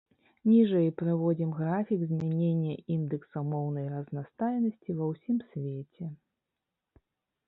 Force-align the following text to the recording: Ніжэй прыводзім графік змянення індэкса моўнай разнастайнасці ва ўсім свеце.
Ніжэй 0.51 0.87
прыводзім 0.99 1.49
графік 1.57 1.99
змянення 2.11 2.73
індэкса 2.95 3.39
моўнай 3.51 3.85
разнастайнасці 3.97 4.89
ва 5.03 5.11
ўсім 5.11 5.37
свеце. 5.51 6.05